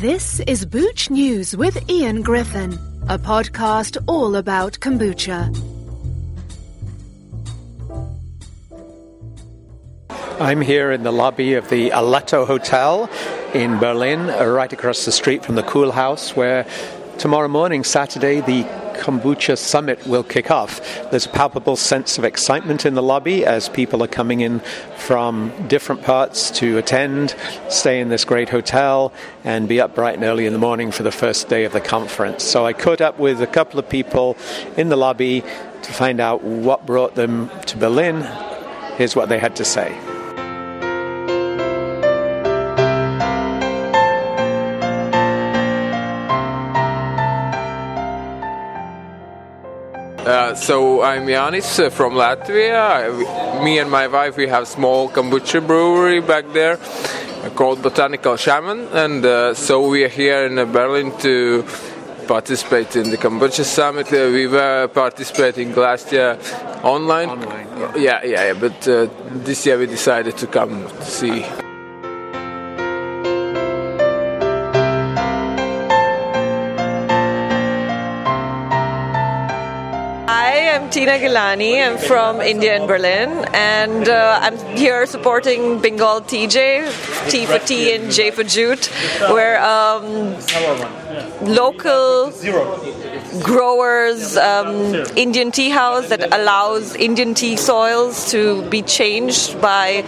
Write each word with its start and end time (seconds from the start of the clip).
This 0.00 0.40
is 0.40 0.64
Booch 0.64 1.10
News 1.10 1.54
with 1.54 1.90
Ian 1.90 2.22
Griffin, 2.22 2.72
a 3.10 3.18
podcast 3.18 4.02
all 4.06 4.34
about 4.34 4.80
kombucha. 4.80 5.54
I'm 10.40 10.62
here 10.62 10.90
in 10.90 11.02
the 11.02 11.12
lobby 11.12 11.52
of 11.52 11.68
the 11.68 11.90
Aletto 11.90 12.46
Hotel 12.46 13.10
in 13.52 13.78
Berlin, 13.78 14.28
right 14.28 14.72
across 14.72 15.04
the 15.04 15.12
street 15.12 15.44
from 15.44 15.56
the 15.56 15.62
Kühlhaus, 15.62 16.34
where 16.34 16.66
tomorrow 17.18 17.48
morning, 17.48 17.84
Saturday, 17.84 18.40
the 18.40 18.62
Kombucha 19.00 19.56
Summit 19.56 20.06
will 20.06 20.22
kick 20.22 20.50
off. 20.50 20.80
There's 21.10 21.26
a 21.26 21.30
palpable 21.30 21.76
sense 21.76 22.18
of 22.18 22.24
excitement 22.24 22.84
in 22.84 22.94
the 22.94 23.02
lobby 23.02 23.44
as 23.46 23.68
people 23.68 24.02
are 24.04 24.08
coming 24.08 24.42
in 24.42 24.60
from 24.96 25.52
different 25.68 26.02
parts 26.02 26.50
to 26.52 26.78
attend, 26.78 27.34
stay 27.68 28.00
in 28.00 28.10
this 28.10 28.24
great 28.24 28.50
hotel, 28.50 29.12
and 29.42 29.66
be 29.66 29.80
up 29.80 29.94
bright 29.94 30.14
and 30.14 30.24
early 30.24 30.46
in 30.46 30.52
the 30.52 30.58
morning 30.58 30.92
for 30.92 31.02
the 31.02 31.10
first 31.10 31.48
day 31.48 31.64
of 31.64 31.72
the 31.72 31.80
conference. 31.80 32.44
So 32.44 32.66
I 32.66 32.74
caught 32.74 33.00
up 33.00 33.18
with 33.18 33.40
a 33.40 33.46
couple 33.46 33.80
of 33.80 33.88
people 33.88 34.36
in 34.76 34.90
the 34.90 34.96
lobby 34.96 35.40
to 35.40 35.92
find 35.92 36.20
out 36.20 36.44
what 36.44 36.86
brought 36.86 37.14
them 37.14 37.50
to 37.66 37.76
Berlin. 37.78 38.22
Here's 38.96 39.16
what 39.16 39.28
they 39.28 39.38
had 39.38 39.56
to 39.56 39.64
say. 39.64 40.09
Uh, 50.30 50.54
so 50.54 51.02
I'm 51.02 51.26
Yanis 51.26 51.84
uh, 51.84 51.90
from 51.90 52.12
Latvia. 52.12 53.64
me 53.64 53.80
and 53.80 53.90
my 53.90 54.06
wife 54.06 54.36
we 54.36 54.46
have 54.46 54.68
small 54.68 55.08
kombucha 55.10 55.60
brewery 55.66 56.20
back 56.20 56.44
there 56.52 56.78
uh, 56.78 57.50
called 57.56 57.82
Botanical 57.82 58.36
Shaman, 58.36 58.86
and 58.92 59.24
uh, 59.24 59.54
so 59.54 59.88
we 59.88 60.04
are 60.04 60.08
here 60.08 60.46
in 60.46 60.54
Berlin 60.70 61.10
to 61.18 61.64
participate 62.28 62.94
in 62.94 63.10
the 63.10 63.16
kombucha 63.16 63.64
summit. 63.64 64.06
Uh, 64.12 64.30
we 64.30 64.46
were 64.46 64.86
participating 64.86 65.74
last 65.74 66.12
year 66.12 66.38
online. 66.84 67.30
Online, 67.30 67.66
yeah, 67.96 68.22
yeah, 68.22 68.44
yeah. 68.44 68.52
But 68.52 68.82
this 69.44 69.66
year 69.66 69.78
we 69.78 69.86
decided 69.86 70.36
to 70.36 70.46
come 70.46 70.86
to 70.86 71.04
see. 71.04 71.69
Tina 80.70 81.18
Gilani. 81.18 81.84
I'm 81.84 81.98
from 81.98 82.40
India 82.40 82.76
in 82.76 82.86
Berlin, 82.86 83.44
and 83.52 84.08
uh, 84.08 84.38
I'm 84.40 84.56
here 84.76 85.04
supporting 85.04 85.80
Bengal 85.80 86.20
TJ, 86.20 86.86
T 87.28 87.44
for 87.44 87.58
T 87.58 87.92
and 87.92 88.12
J 88.12 88.30
for 88.30 88.44
Jute, 88.44 88.86
where 89.34 89.60
um, 89.64 90.36
local 91.42 92.30
growers 93.42 94.36
um, 94.36 94.94
Indian 95.16 95.50
tea 95.50 95.70
house 95.70 96.08
that 96.08 96.32
allows 96.32 96.94
Indian 96.96 97.34
tea 97.34 97.56
soils 97.56 98.30
to 98.30 98.62
be 98.68 98.82
changed 98.82 99.60
by 99.60 100.04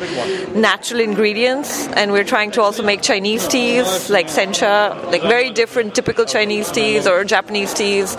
natural 0.54 1.00
ingredients, 1.00 1.86
and 1.88 2.12
we're 2.12 2.24
trying 2.24 2.50
to 2.52 2.62
also 2.62 2.82
make 2.82 3.02
Chinese 3.02 3.46
teas 3.48 4.10
like 4.10 4.26
sencha, 4.26 4.94
like 5.10 5.22
very 5.22 5.50
different 5.50 5.94
typical 5.94 6.24
Chinese 6.24 6.70
teas 6.70 7.06
or 7.06 7.24
Japanese 7.24 7.72
teas. 7.74 8.16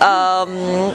Um, 0.00 0.94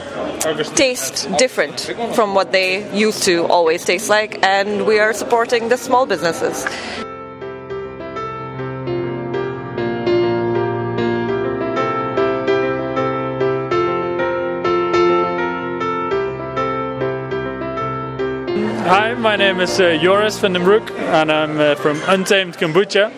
taste 0.74 1.28
different 1.38 1.80
from 2.14 2.34
what 2.34 2.52
they 2.52 2.90
used 2.96 3.22
to 3.24 3.46
always 3.46 3.84
taste 3.84 4.08
like, 4.08 4.42
and 4.44 4.86
we 4.86 4.98
are 4.98 5.12
supporting 5.12 5.68
the 5.68 5.76
small 5.76 6.06
businesses. 6.06 6.66
Hi, 18.92 19.14
my 19.14 19.36
name 19.36 19.60
is 19.60 19.80
uh, 19.80 19.98
Joris 20.02 20.38
van 20.38 20.52
den 20.52 20.64
Broek, 20.64 20.90
and 20.90 21.32
I'm 21.32 21.58
uh, 21.58 21.76
from 21.76 21.98
Untamed 22.08 22.58
Kombucha 22.58 23.10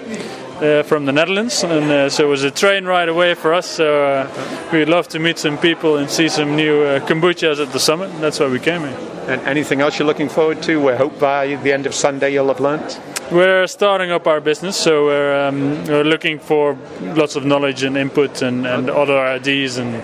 uh, 0.63 0.85
from 0.85 1.05
the 1.05 1.11
Netherlands, 1.11 1.65
and 1.65 1.91
uh, 1.91 2.09
so 2.09 2.27
it 2.27 2.29
was 2.29 2.45
a 2.45 2.51
train 2.53 2.85
ride 2.85 3.09
away 3.09 3.35
for 3.35 3.53
us. 3.53 3.71
So 3.71 4.05
uh, 4.05 4.69
we'd 4.73 4.89
love 4.89 5.09
to 5.09 5.19
meet 5.19 5.37
some 5.37 5.59
people 5.59 5.97
and 5.97 6.09
see 6.09 6.29
some 6.29 6.55
new 6.55 6.85
uh, 6.85 7.01
kombuchas 7.01 7.61
at 7.61 7.73
the 7.73 7.81
summit. 7.81 8.13
That's 8.21 8.39
why 8.39 8.47
we 8.47 8.61
came 8.61 8.83
here. 8.83 8.97
And 9.27 9.41
anything 9.49 9.81
else 9.81 9.99
you're 9.99 10.07
looking 10.07 10.29
forward 10.29 10.63
to? 10.63 10.81
We 10.81 10.93
hope 10.93 11.19
by 11.19 11.57
the 11.57 11.73
end 11.73 11.87
of 11.87 11.95
Sunday 11.95 12.35
you'll 12.35 12.47
have 12.47 12.61
learnt. 12.61 13.01
We're 13.33 13.67
starting 13.67 14.13
up 14.13 14.29
our 14.29 14.41
business, 14.41 14.77
so 14.77 15.07
we're, 15.07 15.49
um, 15.49 15.85
we're 15.87 16.05
looking 16.05 16.39
for 16.39 16.79
lots 17.01 17.35
of 17.35 17.45
knowledge 17.45 17.83
and 17.83 17.97
input 17.97 18.43
and, 18.43 18.65
and 18.65 18.89
other 18.89 19.19
ideas, 19.19 19.79
and 19.79 20.01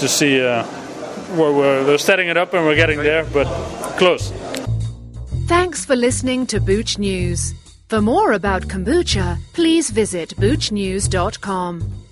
to 0.00 0.06
see. 0.06 0.44
Uh, 0.44 0.66
we're, 1.30 1.52
we're, 1.52 1.84
we're 1.86 1.98
setting 1.98 2.28
it 2.28 2.36
up 2.36 2.52
and 2.52 2.64
we're 2.66 2.76
getting 2.76 2.98
there, 2.98 3.24
but 3.24 3.46
close. 3.96 4.32
Thanks 5.48 5.82
for 5.82 5.96
listening 5.96 6.46
to 6.48 6.60
Booch 6.60 6.98
News. 6.98 7.54
For 7.88 8.02
more 8.02 8.34
about 8.34 8.64
kombucha, 8.64 9.38
please 9.54 9.88
visit 9.88 10.36
boochnews.com. 10.36 12.07